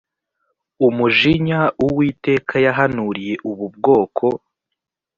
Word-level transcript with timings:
umujinya 0.87 1.59
uwiteka 1.85 2.55
yahanuriye 2.65 3.33
ubu 3.49 3.65
bwoko 3.75 4.25